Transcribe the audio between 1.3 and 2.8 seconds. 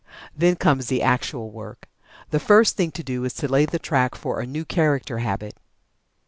work. The first